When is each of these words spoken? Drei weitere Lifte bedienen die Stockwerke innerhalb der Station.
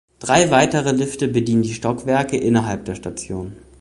Drei 0.17 0.49
weitere 0.49 0.93
Lifte 0.93 1.27
bedienen 1.27 1.61
die 1.61 1.75
Stockwerke 1.75 2.35
innerhalb 2.35 2.85
der 2.85 2.95
Station. 2.95 3.55